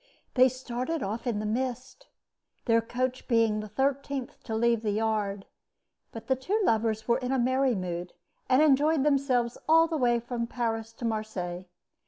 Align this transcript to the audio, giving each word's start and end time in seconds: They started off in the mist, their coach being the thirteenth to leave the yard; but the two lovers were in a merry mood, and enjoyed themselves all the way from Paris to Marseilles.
They 0.33 0.49
started 0.49 1.03
off 1.03 1.27
in 1.27 1.37
the 1.37 1.45
mist, 1.45 2.07
their 2.65 2.81
coach 2.81 3.27
being 3.27 3.59
the 3.59 3.67
thirteenth 3.67 4.41
to 4.45 4.55
leave 4.55 4.81
the 4.81 4.89
yard; 4.89 5.45
but 6.11 6.25
the 6.25 6.35
two 6.35 6.59
lovers 6.63 7.07
were 7.07 7.19
in 7.19 7.31
a 7.31 7.37
merry 7.37 7.75
mood, 7.75 8.13
and 8.49 8.63
enjoyed 8.63 9.03
themselves 9.03 9.59
all 9.69 9.85
the 9.87 9.97
way 9.97 10.19
from 10.19 10.47
Paris 10.47 10.91
to 10.93 11.05
Marseilles. 11.05 11.65